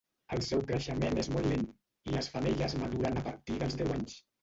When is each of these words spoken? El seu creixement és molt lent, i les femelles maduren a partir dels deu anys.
El 0.37 0.39
seu 0.45 0.63
creixement 0.71 1.19
és 1.25 1.29
molt 1.35 1.51
lent, 1.53 1.69
i 2.09 2.17
les 2.17 2.33
femelles 2.39 2.79
maduren 2.83 3.25
a 3.25 3.27
partir 3.31 3.63
dels 3.63 3.83
deu 3.83 3.99
anys. 4.01 4.23